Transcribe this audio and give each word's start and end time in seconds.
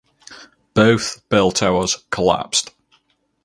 Both 0.73 1.29
bell 1.29 1.51
towers 1.51 2.03
collapsed. 2.09 2.71